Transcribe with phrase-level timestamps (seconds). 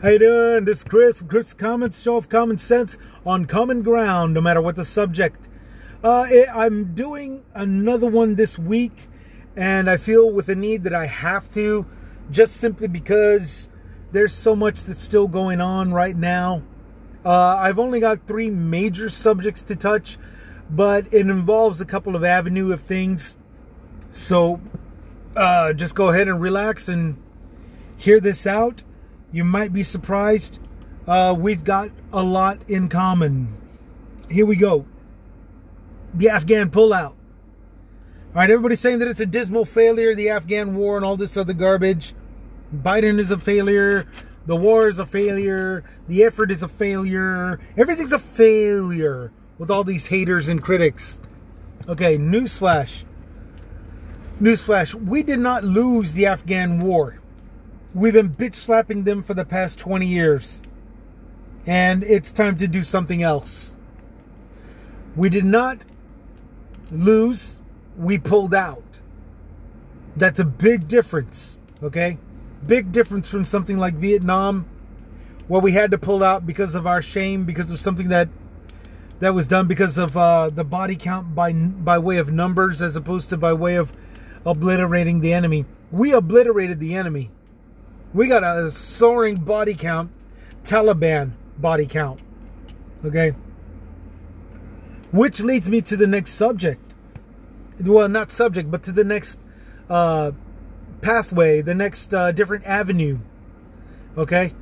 [0.00, 0.64] How you doing?
[0.64, 4.62] This is Chris from Chris Comments Show of Common Sense on common ground, no matter
[4.62, 5.48] what the subject.
[6.04, 6.24] Uh,
[6.54, 9.08] I'm doing another one this week,
[9.56, 11.84] and I feel with a need that I have to,
[12.30, 13.70] just simply because
[14.12, 16.62] there's so much that's still going on right now.
[17.24, 20.16] Uh, I've only got three major subjects to touch,
[20.70, 23.36] but it involves a couple of avenue of things.
[24.12, 24.60] So
[25.34, 27.20] uh, just go ahead and relax and
[27.96, 28.84] hear this out.
[29.30, 30.58] You might be surprised.
[31.06, 33.56] Uh, we've got a lot in common.
[34.30, 34.86] Here we go.
[36.14, 37.14] The Afghan pullout.
[38.34, 41.36] All right, everybody's saying that it's a dismal failure, the Afghan war and all this
[41.36, 42.14] other garbage.
[42.74, 44.06] Biden is a failure.
[44.46, 45.84] The war is a failure.
[46.08, 47.60] The effort is a failure.
[47.76, 51.20] Everything's a failure with all these haters and critics.
[51.86, 53.04] Okay, newsflash.
[54.40, 54.94] Newsflash.
[54.94, 57.17] We did not lose the Afghan war.
[57.98, 60.62] We've been bitch slapping them for the past 20 years.
[61.66, 63.76] And it's time to do something else.
[65.16, 65.78] We did not
[66.92, 67.56] lose,
[67.96, 68.84] we pulled out.
[70.14, 72.18] That's a big difference, okay?
[72.64, 74.66] Big difference from something like Vietnam,
[75.48, 78.28] where we had to pull out because of our shame, because of something that
[79.18, 82.94] that was done because of uh, the body count by by way of numbers as
[82.94, 83.92] opposed to by way of
[84.46, 85.64] obliterating the enemy.
[85.90, 87.32] We obliterated the enemy.
[88.14, 90.12] We got a soaring body count,
[90.64, 92.20] Taliban body count.
[93.04, 93.34] Okay.
[95.12, 96.82] Which leads me to the next subject.
[97.80, 99.38] Well, not subject, but to the next
[99.88, 100.32] uh,
[101.00, 103.18] pathway, the next uh, different avenue.
[104.16, 104.54] Okay.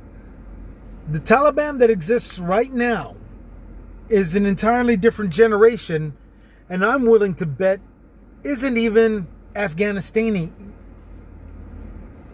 [1.09, 3.15] The Taliban that exists right now
[4.09, 6.15] is an entirely different generation,
[6.69, 7.79] and I'm willing to bet
[8.43, 10.51] isn't even Afghanistani.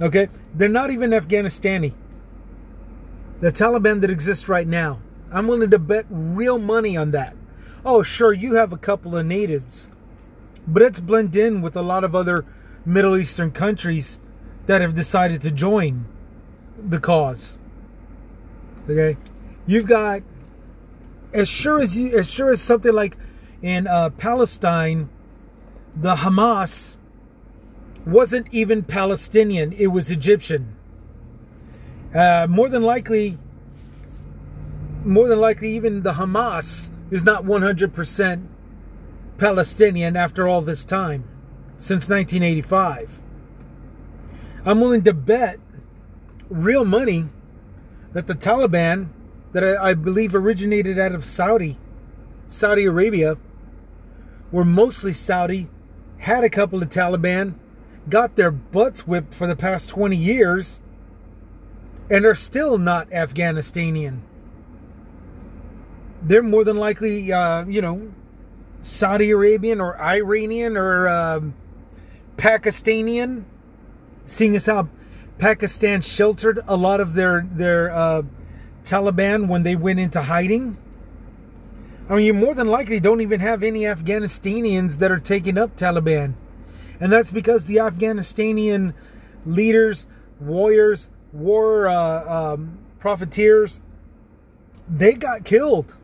[0.04, 0.28] Okay?
[0.54, 1.94] They're not even Afghanistani.
[3.40, 5.00] The Taliban that exists right now.
[5.32, 7.36] I'm willing to bet real money on that.
[7.86, 9.90] Oh, sure, you have a couple of natives,
[10.68, 12.46] but it's blend in with a lot of other
[12.86, 14.20] Middle Eastern countries
[14.68, 16.06] that have decided to join
[16.78, 17.58] the cause.
[18.90, 19.18] Okay?
[19.66, 20.22] You've got
[21.34, 23.18] as sure as you as sure as something like
[23.62, 25.10] in uh, Palestine,
[25.96, 26.98] the Hamas
[28.06, 30.76] wasn't even Palestinian, it was Egyptian.
[32.14, 33.38] Uh, more than likely,
[35.04, 38.46] more than likely, even the Hamas is not 100%
[39.38, 41.24] Palestinian after all this time,
[41.78, 43.20] since 1985.
[44.66, 45.60] I'm willing to bet
[46.50, 47.28] real money
[48.14, 49.10] that the Taliban,
[49.52, 51.78] that I, I believe originated out of Saudi,
[52.48, 53.38] Saudi Arabia,
[54.52, 55.68] were mostly Saudi,
[56.20, 57.56] had a couple of Taliban,
[58.10, 60.82] got their butts whipped for the past 20 years
[62.10, 64.20] and are still not Afghanistanian.
[66.22, 68.14] They're more than likely, uh, you know,
[68.82, 71.54] Saudi Arabian or Iranian or um,
[72.38, 73.44] Pakistanian,
[74.26, 74.90] seeing as how
[75.38, 78.22] Pakistan sheltered a lot of their their uh,
[78.84, 80.78] Taliban when they went into hiding.
[82.10, 85.76] I mean, you more than likely don't even have any Afghanistanians that are taking up
[85.76, 86.36] Taliban.
[87.00, 88.94] And that's because the Afghanistanian
[89.46, 90.08] leaders,
[90.40, 93.82] warriors, war uh, um, profiteers,
[94.88, 95.96] they got killed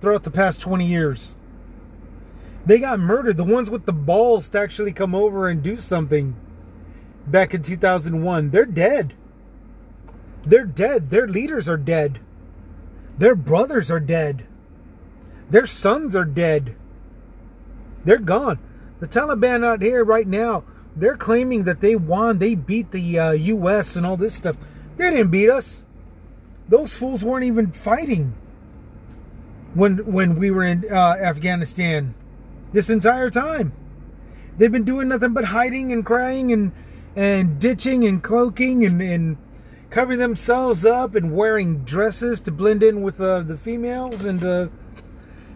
[0.00, 1.36] throughout the past 20 years.
[2.66, 3.36] They got murdered.
[3.36, 6.36] The ones with the balls to actually come over and do something
[7.26, 9.14] back in 2001, they're dead.
[10.42, 11.10] They're dead.
[11.10, 12.20] Their leaders are dead.
[13.18, 14.46] Their brothers are dead.
[15.50, 16.74] Their sons are dead.
[18.04, 18.58] They're gone.
[19.04, 20.64] The Taliban out here right now,
[20.96, 23.96] they're claiming that they won, they beat the uh, U.S.
[23.96, 24.56] and all this stuff.
[24.96, 25.84] They didn't beat us.
[26.70, 28.32] Those fools weren't even fighting
[29.74, 32.14] when when we were in uh, Afghanistan
[32.72, 33.74] this entire time.
[34.56, 36.72] They've been doing nothing but hiding and crying and
[37.14, 39.36] and ditching and cloaking and, and
[39.90, 44.68] covering themselves up and wearing dresses to blend in with uh, the females and uh,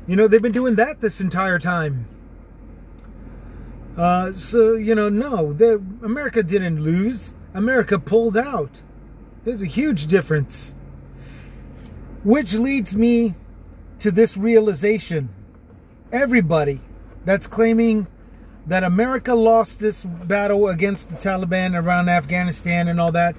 [0.07, 2.07] you know they've been doing that this entire time.
[3.99, 7.35] Uh, so you know, no, the, America didn't lose.
[7.53, 8.83] America pulled out.
[9.45, 10.77] There's a huge difference.
[12.23, 13.35] Which leads me
[13.99, 15.31] to this realization:
[16.13, 16.81] everybody
[17.25, 18.07] that's claiming
[18.69, 23.35] that America lost this battle against the Taliban around Afghanistan and all that,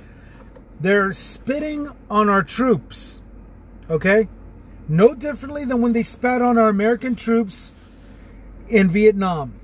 [0.81, 3.21] they're spitting on our troops.
[3.89, 4.27] Okay?
[4.87, 7.75] No differently than when they spat on our American troops
[8.67, 9.58] in Vietnam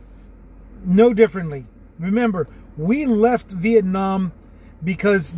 [0.86, 1.66] no differently.
[2.00, 2.48] Remember,
[2.78, 4.34] we left Vietnam
[4.84, 5.34] because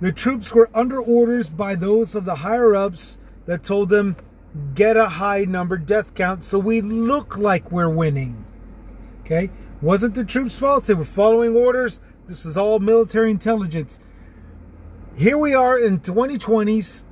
[0.00, 4.16] The troops were under orders by those of the higher ups that told them,
[4.74, 8.44] get a high number death count so we look like we're winning.
[9.20, 9.50] Okay?
[9.82, 10.86] Wasn't the troops' fault.
[10.86, 12.00] They were following orders.
[12.26, 14.00] This was all military intelligence.
[15.16, 17.04] Here we are in 2020s,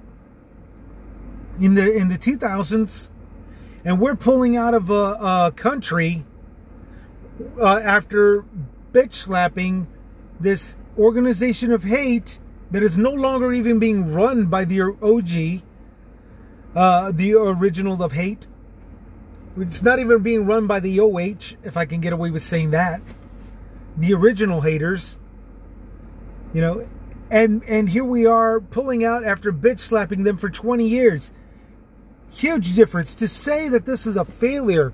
[1.61, 3.11] in the in the 2000s,
[3.85, 6.25] and we're pulling out of a, a country
[7.61, 8.45] uh, after
[8.93, 9.87] bitch slapping
[10.41, 12.39] this organization of hate
[12.71, 15.63] that is no longer even being run by the OG,
[16.77, 18.47] uh, the original of hate.
[19.57, 22.71] It's not even being run by the OH, if I can get away with saying
[22.71, 23.01] that.
[23.97, 25.19] The original haters.
[26.55, 26.89] You know,
[27.31, 31.31] and and here we are pulling out after bitch slapping them for 20 years.
[32.31, 33.15] Huge difference.
[33.17, 34.93] To say that this is a failure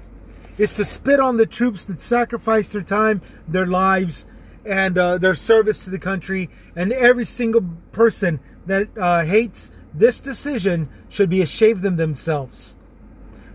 [0.59, 4.27] is to spit on the troops that sacrificed their time, their lives,
[4.65, 6.51] and uh, their service to the country.
[6.77, 12.77] And every single person that uh, hates this decision should be ashamed of themselves.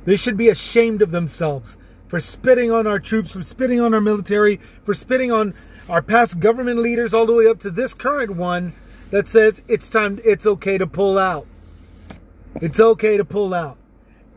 [0.05, 4.01] They should be ashamed of themselves for spitting on our troops, for spitting on our
[4.01, 5.53] military, for spitting on
[5.87, 8.73] our past government leaders, all the way up to this current one
[9.11, 11.45] that says it's time, it's okay to pull out.
[12.61, 13.78] It's okay to pull out.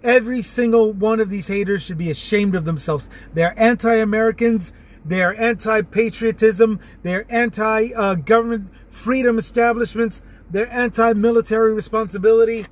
[0.04, 3.08] Every single one of these haters should be ashamed of themselves.
[3.34, 4.72] They're anti Americans.
[5.04, 6.81] They're anti patriotism.
[7.02, 10.22] They're anti uh, government freedom establishments.
[10.50, 12.66] They're anti military responsibility.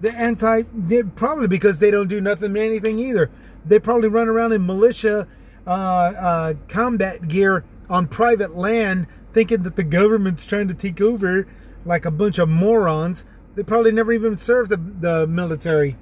[0.00, 3.30] They're anti, they're probably because they don't do nothing anything either.
[3.64, 5.26] They probably run around in militia
[5.66, 11.46] uh, uh, combat gear on private land thinking that the government's trying to take over
[11.84, 13.24] like a bunch of morons.
[13.54, 15.96] They probably never even served the, the military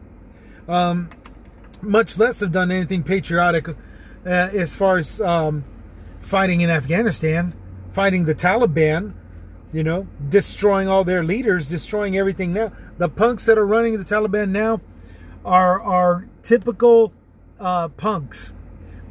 [0.68, 1.10] um,
[1.82, 3.74] much less have done anything patriotic uh,
[4.24, 5.64] as far as um,
[6.20, 7.54] fighting in Afghanistan,
[7.92, 9.14] fighting the Taliban,
[9.72, 12.72] you know, destroying all their leaders, destroying everything now.
[12.98, 14.80] The punks that are running the Taliban now
[15.44, 17.12] are are typical
[17.60, 18.52] uh, punks.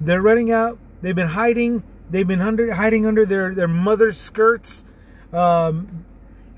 [0.01, 0.77] They're running out.
[1.01, 1.83] They've been hiding.
[2.09, 4.83] They've been under, hiding under their their mother's skirts.
[5.31, 6.05] Um,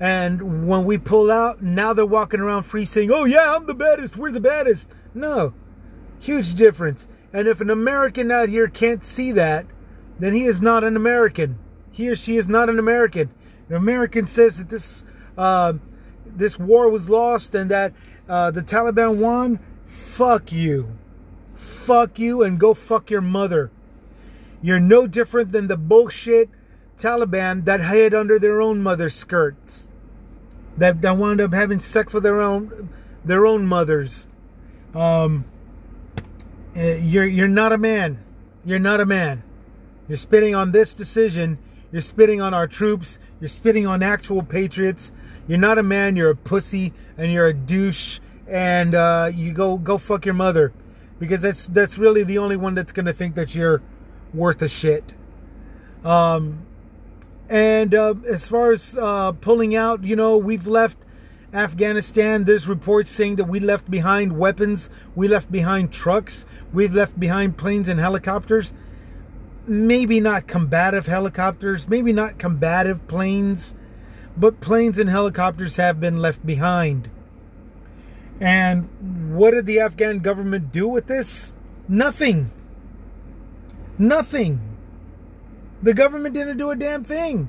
[0.00, 3.74] and when we pull out, now they're walking around free saying, oh yeah, I'm the
[3.74, 4.88] baddest, we're the baddest.
[5.12, 5.54] No.
[6.20, 7.08] Huge difference.
[7.32, 9.66] And if an American out here can't see that,
[10.18, 11.58] then he is not an American.
[11.90, 13.30] He or she is not an American.
[13.68, 15.04] An American says that this
[15.36, 15.74] uh,
[16.24, 17.92] this war was lost and that
[18.28, 19.58] uh, the Taliban won.
[19.86, 20.96] Fuck you.
[21.54, 23.70] Fuck you and go fuck your mother.
[24.62, 26.50] You're no different than the bullshit
[26.96, 29.87] Taliban that hid under their own mother's skirts
[30.78, 32.88] that, that wound up having sex with their own
[33.24, 34.26] their own mothers.
[34.94, 35.44] Um,
[36.74, 38.24] eh, you're you're not a man.
[38.64, 39.42] You're not a man.
[40.08, 41.58] You're spitting on this decision.
[41.92, 43.18] You're spitting on our troops.
[43.40, 45.12] You're spitting on actual patriots.
[45.46, 46.16] You're not a man.
[46.16, 48.20] You're a pussy, and you're a douche.
[48.46, 50.72] And uh, you go go fuck your mother,
[51.18, 53.82] because that's that's really the only one that's gonna think that you're
[54.32, 55.04] worth a shit.
[56.04, 56.66] Um,
[57.48, 60.98] and uh, as far as uh, pulling out, you know, we've left
[61.52, 62.44] Afghanistan.
[62.44, 67.56] There's reports saying that we left behind weapons, we left behind trucks, we've left behind
[67.56, 68.72] planes and helicopters.
[69.66, 73.74] Maybe not combative helicopters, maybe not combative planes,
[74.36, 77.10] but planes and helicopters have been left behind.
[78.40, 81.52] And what did the Afghan government do with this?
[81.88, 82.50] Nothing.
[83.98, 84.67] Nothing.
[85.82, 87.48] The government didn't do a damn thing.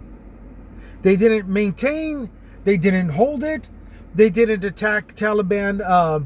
[1.01, 2.29] They didn't maintain,
[2.63, 3.69] they didn't hold it,
[4.13, 6.21] they didn't attack Taliban uh,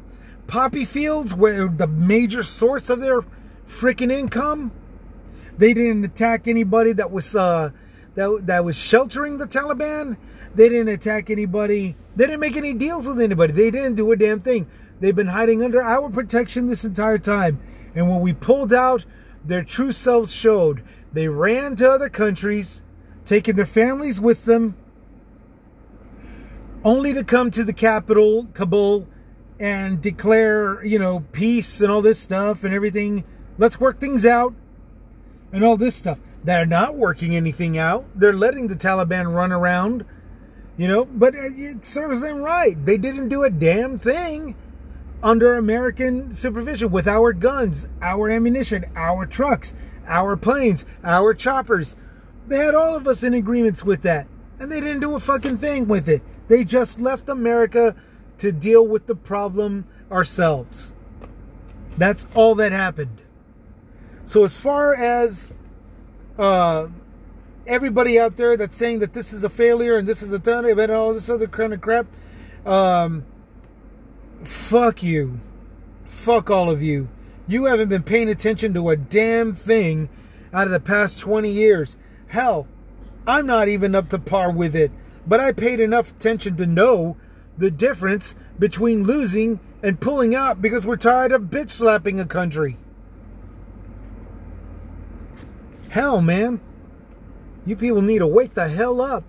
[0.47, 3.21] poppy fields, where the major source of their
[3.65, 4.71] freaking income.
[5.57, 7.71] They didn't attack anybody that was uh,
[8.15, 10.17] that that was sheltering the Taliban.
[10.55, 11.95] They didn't attack anybody.
[12.15, 13.53] They didn't make any deals with anybody.
[13.53, 14.67] They didn't do a damn thing.
[14.99, 17.59] They've been hiding under our protection this entire time.
[17.95, 19.05] And when we pulled out,
[19.43, 20.83] their true selves showed.
[21.13, 22.81] They ran to other countries,
[23.23, 24.75] taking their families with them,
[26.83, 29.07] only to come to the capital, Kabul,
[29.59, 33.23] and declare, you know, peace and all this stuff and everything.
[33.57, 34.55] Let's work things out
[35.51, 36.17] and all this stuff.
[36.43, 38.05] They're not working anything out.
[38.15, 40.05] They're letting the Taliban run around,
[40.75, 42.83] you know, but it serves them right.
[42.83, 44.55] They didn't do a damn thing
[45.21, 49.73] under American supervision with our guns, our ammunition, our trucks
[50.07, 51.95] our planes, our choppers.
[52.47, 54.27] They had all of us in agreements with that.
[54.59, 56.21] And they didn't do a fucking thing with it.
[56.47, 57.95] They just left America
[58.39, 60.93] to deal with the problem ourselves.
[61.97, 63.21] That's all that happened.
[64.25, 65.53] So as far as
[66.37, 66.87] uh,
[67.67, 70.65] everybody out there that's saying that this is a failure and this is a done
[70.65, 72.07] and all this other kind of crap,
[72.65, 73.25] um,
[74.43, 75.39] fuck you.
[76.05, 77.09] Fuck all of you.
[77.47, 80.09] You haven't been paying attention to a damn thing
[80.53, 81.97] out of the past 20 years.
[82.27, 82.67] Hell,
[83.27, 84.91] I'm not even up to par with it,
[85.27, 87.17] but I paid enough attention to know
[87.57, 92.77] the difference between losing and pulling out because we're tired of bitch slapping a country.
[95.89, 96.61] Hell, man.
[97.65, 99.23] You people need to wake the hell up.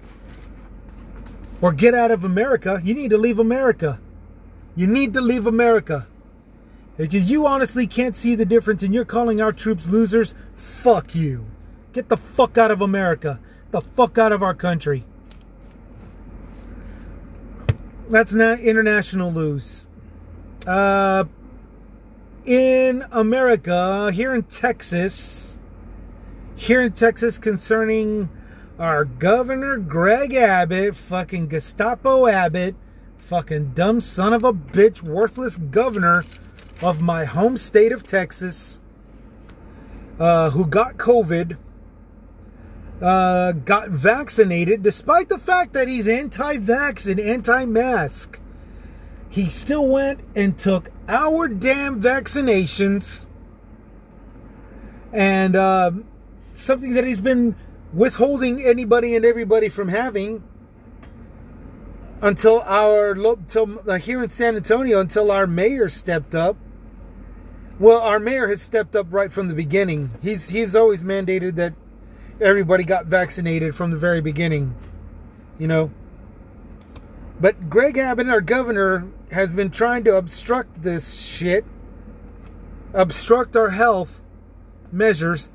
[1.60, 2.80] Or get out of America.
[2.84, 3.98] You need to leave America.
[4.76, 6.06] You need to leave America.
[6.96, 11.46] Because you honestly can't see the difference and you're calling our troops losers, fuck you.
[11.92, 13.40] Get the fuck out of America.
[13.72, 15.04] The fuck out of our country.
[18.08, 19.86] That's not international lose.
[20.66, 21.24] Uh,
[22.44, 25.58] in America, here in Texas,
[26.54, 28.28] here in Texas concerning
[28.78, 32.76] our governor Greg Abbott, fucking Gestapo Abbott,
[33.18, 36.24] fucking dumb son of a bitch, worthless governor
[36.80, 38.80] of my home state of Texas,
[40.18, 41.56] uh, who got COVID,
[43.00, 48.38] uh, got vaccinated, despite the fact that he's anti vax and anti mask.
[49.28, 53.26] He still went and took our damn vaccinations.
[55.12, 55.90] And uh,
[56.54, 57.56] something that he's been
[57.92, 60.42] withholding anybody and everybody from having
[62.20, 66.56] until our uh, here in San Antonio until our mayor stepped up.
[67.78, 70.12] Well, our mayor has stepped up right from the beginning.
[70.22, 71.74] He's he's always mandated that
[72.40, 74.76] everybody got vaccinated from the very beginning.
[75.58, 75.90] You know.
[77.40, 81.64] But Greg Abbott, our governor, has been trying to obstruct this shit,
[82.92, 84.20] obstruct our health
[84.92, 85.50] measures,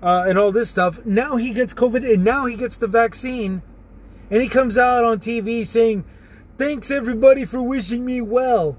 [0.00, 1.04] uh, and all this stuff.
[1.04, 3.62] Now he gets COVID, and now he gets the vaccine,
[4.30, 6.04] and he comes out on TV saying,
[6.56, 8.76] "Thanks everybody for wishing me well."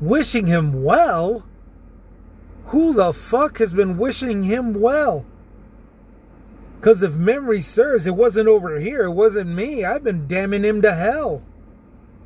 [0.00, 1.44] Wishing him well?
[2.68, 5.24] Who the fuck has been wishing him well?
[6.78, 9.04] Because if memory serves, it wasn't over here.
[9.04, 9.84] It wasn't me.
[9.84, 11.42] I've been damning him to hell.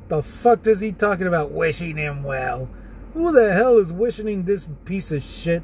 [0.09, 2.69] The fuck is he talking about wishing him well?
[3.13, 5.63] Who the hell is wishing this piece of shit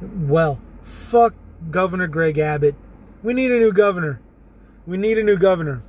[0.00, 0.60] well?
[0.82, 1.34] Fuck
[1.70, 2.74] Governor Greg Abbott.
[3.22, 4.20] We need a new governor.
[4.86, 5.82] We need a new governor.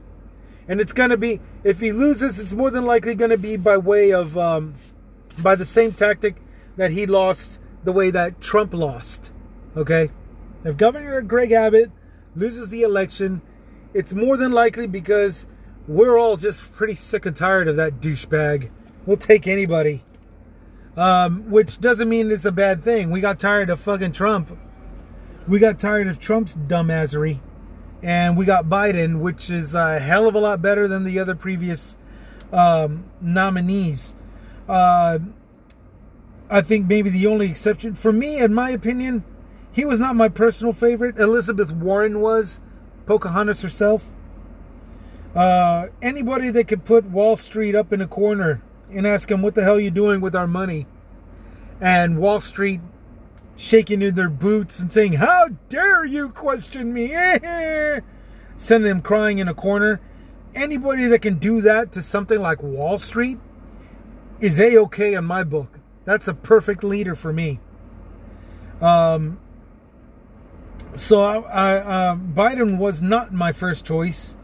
[0.67, 3.57] And it's going to be, if he loses, it's more than likely going to be
[3.57, 4.75] by way of, um,
[5.41, 6.35] by the same tactic
[6.77, 9.31] that he lost the way that Trump lost.
[9.75, 10.11] Okay?
[10.63, 11.91] If Governor Greg Abbott
[12.35, 13.41] loses the election,
[13.93, 15.47] it's more than likely because
[15.87, 18.69] we're all just pretty sick and tired of that douchebag.
[19.05, 20.03] We'll take anybody.
[20.95, 23.11] Um, which doesn't mean it's a bad thing.
[23.11, 24.57] We got tired of fucking Trump.
[25.47, 27.39] We got tired of Trump's dumbassery.
[28.03, 31.35] And we got Biden, which is a hell of a lot better than the other
[31.35, 31.97] previous
[32.51, 34.15] um, nominees.
[34.67, 35.19] Uh,
[36.51, 39.23] I think maybe the only exception, for me, in my opinion,
[39.71, 41.17] he was not my personal favorite.
[41.17, 42.59] Elizabeth Warren was.
[43.05, 44.11] Pocahontas herself.
[45.33, 49.55] Uh, anybody that could put Wall Street up in a corner and ask them, what
[49.55, 50.87] the hell are you doing with our money?
[51.79, 52.81] And Wall Street
[53.55, 57.07] shaking in their boots and saying, how dare you question me?
[58.57, 60.01] Sending them crying in a corner.
[60.53, 63.39] Anybody that can do that to something like Wall Street
[64.41, 65.80] is A-okay in my book.
[66.05, 67.59] That's a perfect leader for me.
[68.81, 69.39] Um,
[70.95, 74.35] so I, I, uh, Biden was not my first choice,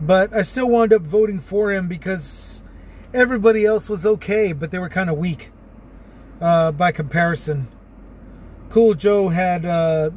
[0.00, 2.62] but I still wound up voting for him because
[3.12, 5.50] everybody else was okay, but they were kind of weak
[6.40, 7.68] uh, by comparison.
[8.70, 10.10] Cool Joe had uh,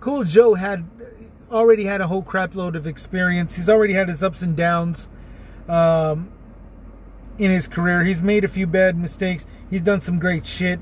[0.00, 0.88] Cool Joe had
[1.50, 3.54] already had a whole crapload of experience.
[3.54, 5.08] He's already had his ups and downs
[5.68, 6.30] um,
[7.38, 8.04] in his career.
[8.04, 9.46] He's made a few bad mistakes.
[9.70, 10.80] He's done some great shit.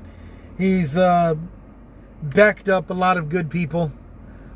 [0.57, 1.35] He's uh,
[2.21, 3.91] backed up a lot of good people,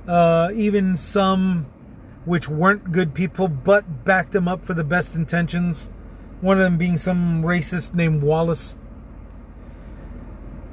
[0.08, 1.66] uh, even some
[2.26, 5.90] which weren't good people, but backed them up for the best intentions.
[6.42, 8.78] One of them being some racist named Wallace.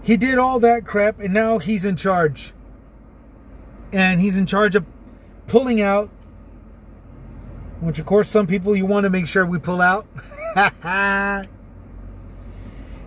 [0.03, 2.53] He did all that crap, and now he's in charge.
[3.93, 4.85] And he's in charge of
[5.47, 6.11] pulling out,
[7.81, 10.07] which, of course, some people you want to make sure we pull out.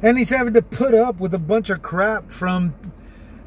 [0.01, 2.74] and he's having to put up with a bunch of crap from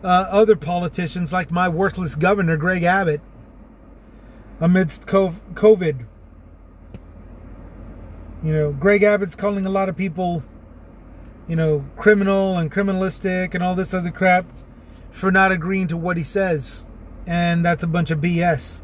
[0.04, 3.20] uh, other politicians like my worthless governor, Greg Abbott,
[4.60, 6.06] amidst COVID.
[8.44, 10.42] You know, Greg Abbott's calling a lot of people,
[11.48, 14.46] you know, criminal and criminalistic and all this other crap
[15.12, 16.84] for not agreeing to what he says.
[17.26, 18.80] And that's a bunch of BS.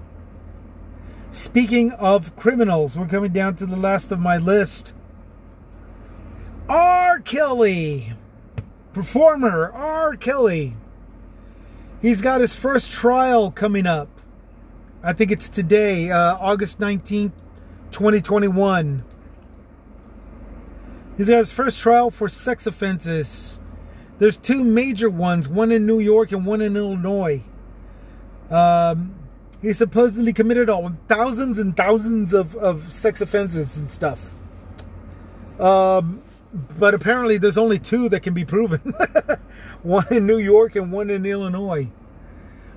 [1.33, 4.95] Speaking of criminals, we're coming down to the last of my list.
[6.69, 7.21] R.
[7.21, 8.13] Kelly,
[8.93, 10.17] performer R.
[10.17, 10.75] Kelly.
[12.03, 14.09] He's got his first trial coming up.
[15.03, 17.33] I think it's today, uh, August 19th,
[17.91, 19.05] 2021.
[21.17, 23.61] He's got his first trial for sex offenses.
[24.19, 27.43] There's two major ones, one in New York and one in Illinois.
[28.51, 29.15] Um,
[29.63, 34.33] he supposedly committed all thousands and thousands of, of sex offenses and stuff.
[35.59, 38.81] Um, but apparently there's only two that can be proven.
[39.83, 41.88] one in New York and one in Illinois.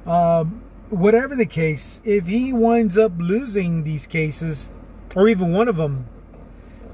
[0.05, 4.71] Um, whatever the case, if he winds up losing these cases,
[5.15, 6.07] or even one of them,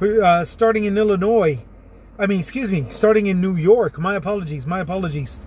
[0.01, 1.63] uh, starting in Illinois,
[2.19, 3.97] I mean, excuse me, starting in New York.
[3.99, 5.39] My apologies, my apologies.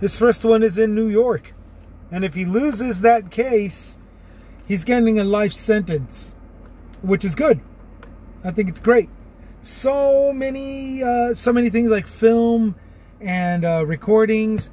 [0.00, 1.54] This first one is in New York.
[2.10, 3.98] And if he loses that case,
[4.66, 6.34] he's getting a life sentence,
[7.02, 7.60] which is good.
[8.44, 9.10] I think it's great.
[9.60, 12.76] So many, uh, so many things like film
[13.20, 14.70] and uh, recordings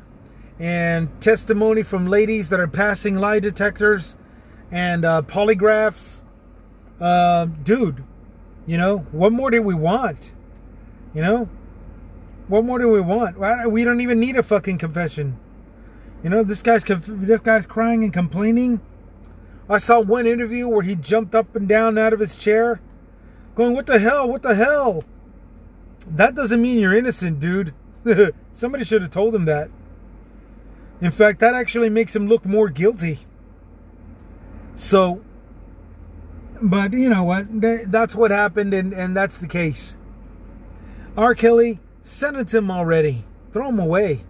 [0.59, 4.15] and testimony from ladies that are passing lie detectors
[4.71, 6.23] and uh, polygraphs.
[6.99, 8.03] Uh, dude,
[8.65, 10.31] you know, what more do we want?
[11.13, 11.49] You know,
[12.47, 13.37] what more do we want?
[13.69, 15.39] We don't even need a fucking confession.
[16.23, 18.81] You know, this guy's this guy's crying and complaining.
[19.69, 22.79] I saw one interview where he jumped up and down out of his chair,
[23.55, 24.29] going, "What the hell?
[24.29, 25.03] What the hell?"
[26.07, 27.73] That doesn't mean you're innocent, dude.
[28.51, 29.69] Somebody should have told him that.
[31.01, 33.19] In fact, that actually makes him look more guilty.
[34.75, 35.21] So,
[36.61, 37.47] but you know what?
[37.91, 39.97] That's what happened, and, and that's the case.
[41.17, 41.33] R.
[41.33, 43.25] Kelly, sentence him already.
[43.51, 44.23] Throw him away.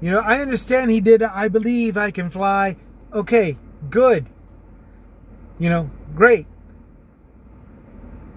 [0.00, 2.76] You know, I understand he did I Believe I Can Fly.
[3.12, 3.56] Okay,
[3.90, 4.26] good.
[5.58, 6.46] You know, great.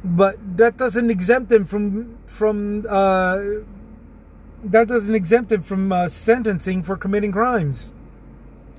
[0.03, 3.37] But that doesn't exempt him from from uh,
[4.63, 7.91] that doesn't exempt him from uh, sentencing for committing crimes,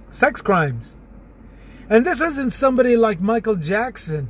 [0.08, 0.94] sex crimes.
[1.90, 4.28] And this isn't somebody like Michael Jackson,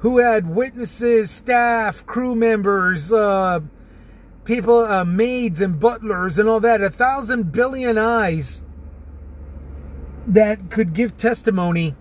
[0.00, 3.60] who had witnesses, staff, crew members, uh,
[4.44, 8.62] people, uh, maids and butlers and all that, a thousand billion eyes
[10.26, 11.94] that could give testimony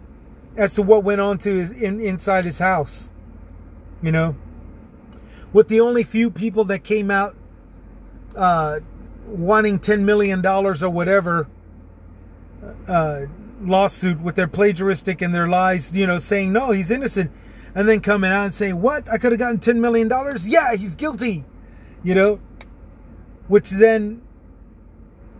[0.57, 3.09] as to what went on to his in, inside his house.
[4.05, 4.35] You know,
[5.51, 7.35] with the only few people that came out
[8.35, 8.81] uh,
[9.25, 11.47] wanting $10 million or whatever
[12.87, 13.21] uh,
[13.59, 17.31] lawsuit with their plagiaristic and their lies, you know, saying, no, he's innocent.
[17.73, 19.11] And then coming out and saying, what?
[19.11, 20.07] I could have gotten $10 million?
[20.45, 21.43] Yeah, he's guilty.
[22.03, 22.39] You know,
[23.47, 24.21] which then,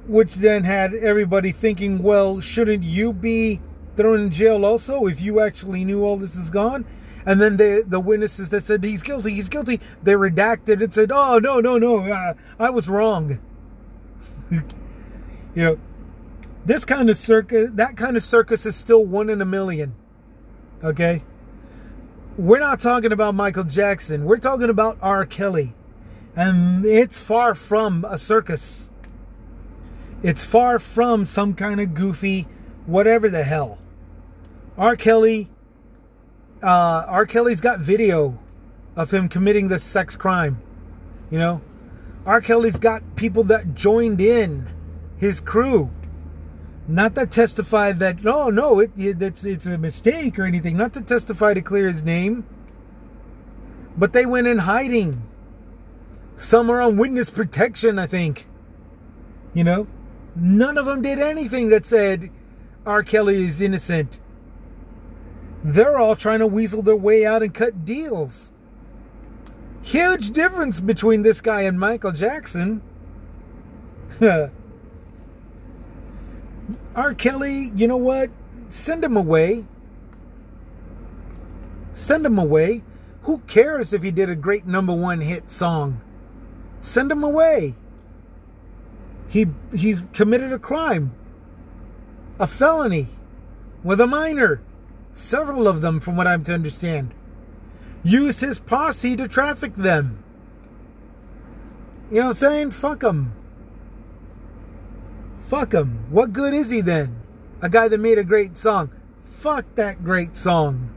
[0.07, 3.61] which then had everybody thinking, well, shouldn't you be
[3.95, 6.83] thrown in jail also if you actually knew all this is gone?
[7.25, 11.11] And then the the witnesses that said he's guilty, he's guilty, they redacted and said,
[11.11, 13.39] "Oh no, no, no, uh, I was wrong."
[14.51, 14.63] you
[15.55, 15.79] know,
[16.65, 19.95] this kind of circus, that kind of circus is still one in a million.
[20.83, 21.23] Okay,
[22.37, 24.25] we're not talking about Michael Jackson.
[24.25, 25.25] We're talking about R.
[25.25, 25.73] Kelly,
[26.35, 28.91] and it's far from a circus.
[30.21, 32.47] It's far from some kind of goofy,
[32.85, 33.79] whatever the hell.
[34.77, 34.95] R.
[34.95, 35.49] Kelly
[36.63, 37.25] uh, R.
[37.25, 38.37] Kelly's got video
[38.95, 40.61] of him committing this sex crime.
[41.29, 41.61] You know,
[42.25, 42.41] R.
[42.41, 44.69] Kelly's got people that joined in
[45.17, 45.91] his crew,
[46.87, 50.77] not that testify that no, no, it, it, it's it's a mistake or anything.
[50.77, 52.45] Not to testify to clear his name,
[53.97, 55.23] but they went in hiding.
[56.35, 58.47] Some are on witness protection, I think.
[59.53, 59.87] You know,
[60.35, 62.29] none of them did anything that said
[62.85, 63.03] R.
[63.03, 64.19] Kelly is innocent.
[65.65, 68.51] They're all trying to weasel their way out and cut deals.
[69.81, 72.83] Huge difference between this guy and Michael Jackson.
[74.21, 74.51] R.
[77.15, 78.29] Kelly, you know what?
[78.69, 79.65] Send him away.
[81.93, 82.83] Send him away.
[83.23, 85.99] Who cares if he did a great number one hit song?
[86.79, 87.73] Send him away.
[89.29, 91.15] He he committed a crime.
[92.39, 93.07] A felony
[93.83, 94.61] with a minor
[95.15, 97.13] several of them from what I'm to understand,
[98.03, 100.23] used his posse to traffic them.
[102.11, 102.71] You know what I'm saying?
[102.71, 103.33] Fuck him.
[105.47, 106.05] Fuck him.
[106.11, 107.21] What good is he then?
[107.61, 108.91] A guy that made a great song.
[109.39, 110.91] Fuck that great song.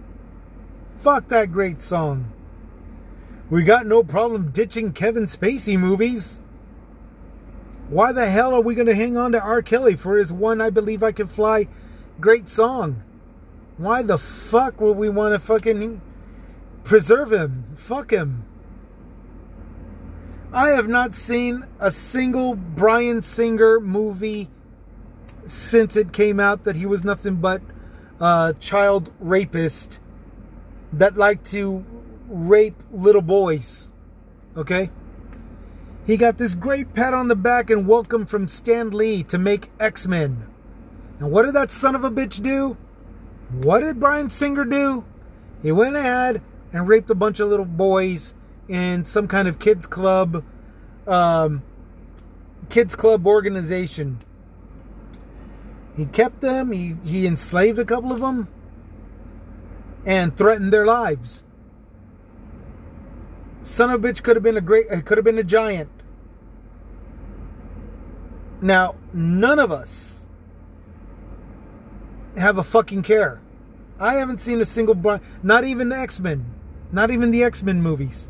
[0.99, 2.33] Fuck that great song.
[3.49, 6.41] We got no problem ditching Kevin Spacey movies.
[7.89, 9.63] Why the hell are we going to hang on to R.
[9.63, 11.69] Kelly for his one I Believe I Can Fly
[12.21, 13.03] great song?
[13.79, 16.03] Why the fuck would we want to fucking
[16.83, 17.77] preserve him?
[17.77, 18.45] Fuck him.
[20.53, 24.51] I have not seen a single Bryan Singer movie
[25.45, 27.63] since it came out that he was nothing but
[28.21, 30.01] a child rapist
[30.93, 31.85] that liked to
[32.29, 33.93] rape little boys.
[34.57, 34.91] Okay?
[36.05, 39.71] He got this great pat on the back and welcome from Stan Lee to make
[39.79, 40.49] X Men.
[41.21, 42.77] And what did that son of a bitch do?
[43.51, 45.05] What did Bryan Singer do?
[45.63, 48.35] He went ahead and raped a bunch of little boys
[48.69, 50.45] in some kind of kids club,
[51.07, 51.63] um,
[52.69, 54.19] kids club organization.
[55.97, 56.73] He kept them.
[56.73, 58.49] He he enslaved a couple of them,
[60.05, 61.43] and threatened their lives.
[63.63, 65.91] Son of a bitch could have been a great, could have been a giant.
[68.61, 70.18] Now, none of us
[72.39, 73.41] have a fucking care.
[74.01, 76.47] I haven't seen a single, not even the X Men,
[76.93, 78.29] not even the X Men movies.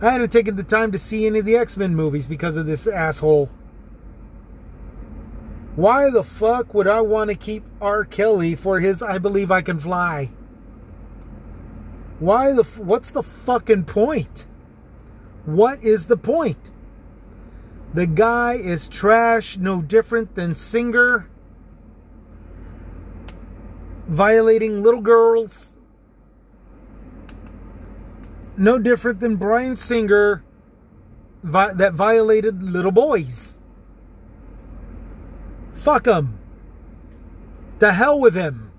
[0.00, 2.66] I hadn't taken the time to see any of the X Men movies because of
[2.66, 3.50] this asshole.
[5.74, 8.04] Why the fuck would I want to keep R.
[8.04, 10.30] Kelly for his I Believe I Can Fly?
[12.18, 14.46] Why the what's the fucking point?
[15.44, 16.58] What is the point?
[17.92, 21.28] The guy is trash, no different than Singer
[24.08, 25.76] violating little girls.
[28.56, 30.42] No different than Bryan Singer
[31.42, 33.58] vi- that violated little boys.
[35.74, 36.38] Fuck him.
[37.78, 38.70] The hell with him.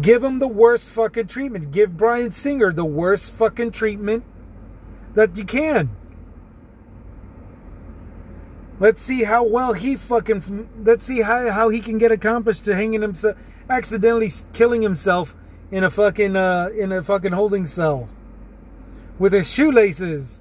[0.00, 1.70] Give him the worst fucking treatment.
[1.70, 4.24] Give Bryan Singer the worst fucking treatment
[5.14, 5.90] that you can.
[8.80, 10.68] Let's see how well he fucking.
[10.82, 13.36] Let's see how, how he can get accomplished to hanging himself,
[13.70, 15.36] accidentally killing himself
[15.70, 18.08] in a fucking uh, in a fucking holding cell
[19.18, 20.40] with his shoelaces.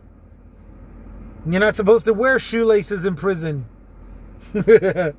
[1.46, 3.66] You're not supposed to wear shoelaces in prison.
[4.54, 5.14] well,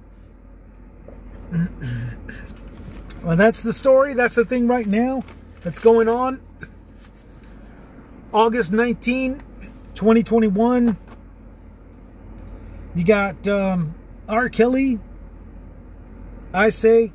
[3.23, 4.15] that's the story.
[4.15, 5.23] That's the thing right now
[5.61, 6.41] that's going on.
[8.33, 9.43] August 19,
[9.95, 10.97] 2021.
[12.95, 13.95] You got um,
[14.29, 14.49] R.
[14.49, 15.01] Kelly.
[16.53, 17.13] I say,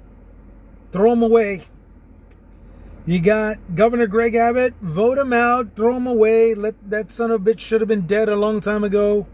[0.92, 1.65] throw him away.
[3.06, 4.74] You got Governor Greg Abbott.
[4.82, 5.76] Vote him out.
[5.76, 6.54] Throw him away.
[6.54, 9.26] Let that son of a bitch should have been dead a long time ago.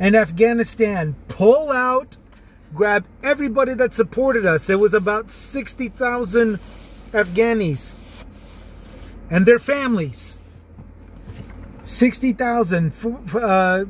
[0.00, 2.16] And Afghanistan, pull out.
[2.74, 4.68] Grab everybody that supported us.
[4.68, 6.58] It was about 60,000
[7.12, 7.96] Afghanis
[9.30, 10.38] and their families.
[11.84, 12.92] 60,000
[13.34, 13.84] uh,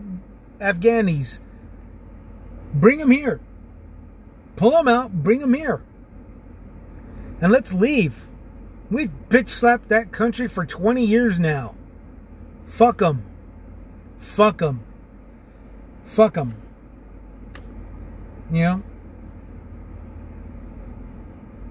[0.59, 1.41] Afghanis.
[2.75, 3.41] Bring them here.
[4.57, 5.83] Pull them out, bring them here.
[7.41, 8.27] And let's leave.
[8.91, 11.75] We've bitch slapped that country for 20 years now.
[12.67, 13.25] Fuck them.
[14.19, 14.83] Fuck them.
[16.07, 16.57] Fuck them.
[18.51, 18.83] You know?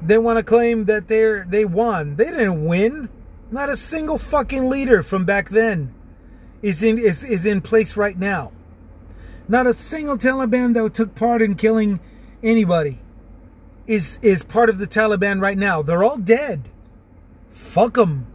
[0.01, 2.15] They want to claim that they're they won.
[2.15, 3.09] They didn't win.
[3.49, 5.93] Not a single fucking leader from back then
[6.61, 8.51] is in is, is in place right now.
[9.47, 11.99] Not a single Taliban that took part in killing
[12.43, 12.99] anybody
[13.87, 15.81] is is part of the Taliban right now.
[15.81, 16.69] They're all dead.
[17.49, 18.27] Fuck them.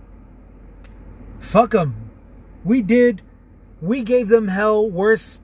[1.40, 2.10] Fuck them.
[2.64, 3.22] We did.
[3.80, 5.40] We gave them hell worse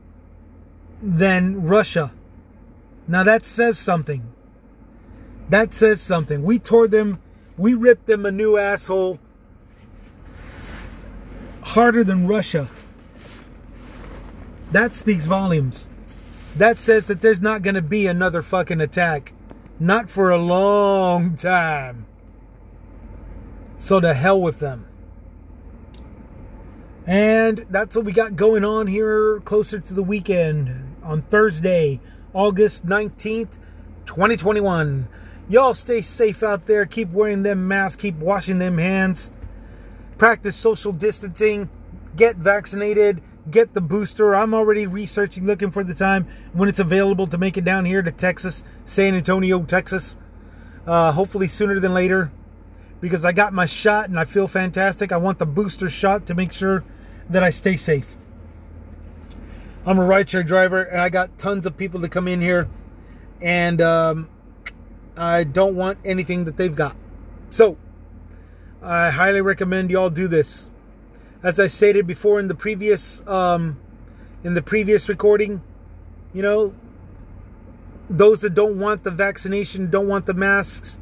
[1.03, 2.13] than Russia.
[3.09, 4.23] Now that says something.
[5.49, 6.43] That says something.
[6.43, 7.21] We tore them.
[7.57, 9.19] We ripped them a new asshole
[11.63, 12.69] harder than Russia.
[14.73, 15.89] That speaks volumes.
[16.57, 19.33] That says that there's not going to be another fucking attack.
[19.79, 22.07] Not for a long time.
[23.79, 24.87] So to hell with them.
[27.07, 32.01] And that's what we got going on here closer to the weekend on Thursday,
[32.33, 33.59] August 19th,
[34.07, 35.07] 2021.
[35.49, 36.85] Y'all stay safe out there.
[36.85, 38.03] Keep wearing them masks.
[38.03, 39.31] Keep washing them hands.
[40.19, 41.71] Practice social distancing.
[42.17, 44.35] Get vaccinated get the booster.
[44.35, 48.03] I'm already researching, looking for the time when it's available to make it down here
[48.03, 50.17] to Texas, San Antonio, Texas.
[50.87, 52.31] Uh, hopefully sooner than later
[53.01, 55.13] because I got my shot and I feel fantastic.
[55.13, 56.85] I want the booster shot to make sure
[57.29, 58.17] that I stay safe.
[59.85, 62.69] I'm a rideshare driver and I got tons of people to come in here
[63.41, 64.29] and um,
[65.17, 66.97] I don't want anything that they've got.
[67.51, 67.77] So
[68.83, 70.71] I highly recommend y'all do this
[71.43, 73.79] as I stated before in the previous um,
[74.45, 75.63] in the previous recording,
[76.33, 76.75] you know,
[78.09, 80.99] those that don't want the vaccination, don't want the masks,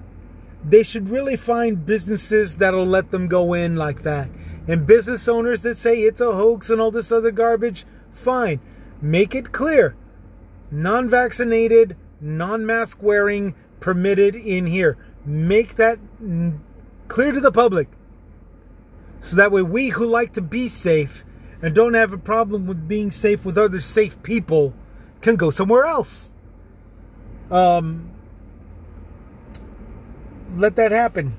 [0.64, 4.30] they should really find businesses that'll let them go in like that.
[4.66, 8.60] And business owners that say it's a hoax and all this other garbage, fine.
[9.02, 9.94] Make it clear.
[10.70, 14.96] Non vaccinated, non mask wearing, permitted in here.
[15.26, 15.98] Make that
[17.08, 17.88] clear to the public.
[19.24, 21.24] So that way, we who like to be safe
[21.62, 24.74] and don't have a problem with being safe with other safe people
[25.22, 26.30] can go somewhere else.
[27.50, 28.10] Um,
[30.54, 31.38] let that happen.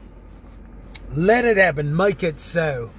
[1.12, 1.96] Let it happen.
[1.96, 2.90] Make it so.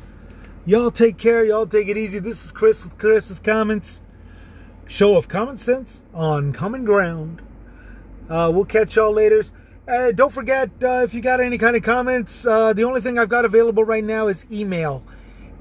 [0.65, 1.45] Y'all take care.
[1.45, 2.21] Y'all take it easy.
[2.21, 4.01] This is Chris with Chris's Comments.
[4.87, 7.43] Show of common sense on common ground.
[8.31, 9.43] Uh, we'll catch y'all later.
[9.89, 13.19] Uh, don't forget, uh, if you got any kind of comments, uh, the only thing
[13.19, 15.05] I've got available right now is email.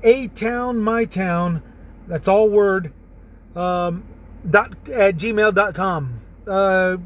[0.02, 1.62] A town, my town,
[2.08, 2.92] that's all word,
[3.56, 4.04] um,
[4.50, 6.22] dot, at gmail.com.
[6.48, 6.98] Uh,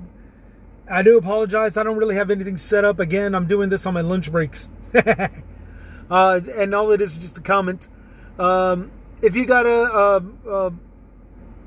[0.89, 1.75] I do apologize.
[1.75, 2.99] I don't really have anything set up.
[2.99, 4.69] Again, I'm doing this on my lunch breaks.
[6.10, 7.89] uh, and all it is is just a comment.
[8.39, 10.17] Um, if you got a, a,
[10.49, 10.65] a,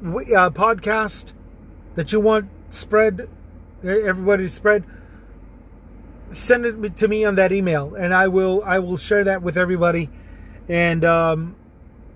[0.00, 1.34] a, podcast
[1.94, 3.28] that you want spread,
[3.84, 4.84] everybody spread,
[6.32, 9.56] send it to me on that email, and I will I will share that with
[9.56, 10.10] everybody.
[10.68, 11.56] And um,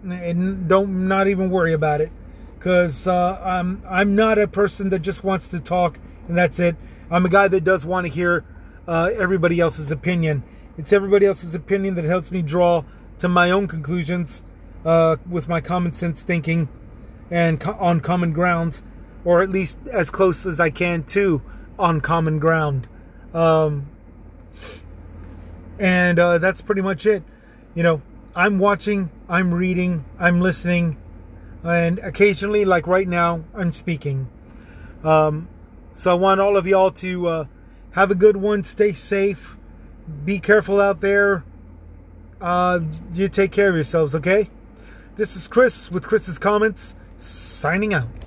[0.02, 2.10] and don't not even worry about it,
[2.58, 5.98] because uh, I'm I'm not a person that just wants to talk
[6.28, 6.76] and that's it.
[7.10, 8.44] I'm a guy that does want to hear
[8.88, 10.42] uh, everybody else's opinion.
[10.76, 12.84] It's everybody else's opinion that helps me draw
[13.18, 14.42] to my own conclusions
[14.84, 16.68] uh, with my common sense thinking
[17.30, 18.82] and co- on common grounds,
[19.24, 21.42] or at least as close as I can to
[21.78, 22.86] on common ground.
[23.32, 23.88] Um,
[25.78, 27.22] and uh, that's pretty much it.
[27.74, 28.02] You know,
[28.34, 30.98] I'm watching, I'm reading, I'm listening,
[31.64, 34.28] and occasionally, like right now, I'm speaking.
[35.02, 35.48] Um,
[35.92, 37.44] so I want all of y'all to uh,
[37.92, 38.64] have a good one.
[38.64, 39.56] Stay safe.
[40.24, 41.44] Be careful out there.
[42.40, 42.80] Uh,
[43.14, 44.50] you take care of yourselves, okay?
[45.16, 48.25] This is Chris with Chris's Comments, signing out.